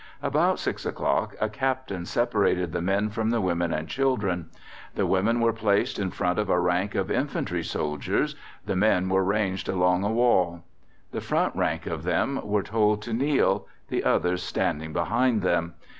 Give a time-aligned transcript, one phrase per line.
[0.23, 4.49] About 6 o'clock a Captain separated the men from the women and children.
[4.95, 8.35] The women were placed in front of a rank of infantry soldiers,
[8.65, 10.63] the men were ranged along a wall.
[11.11, 15.75] The front rank of them were then told to kneel, the others standing behind them.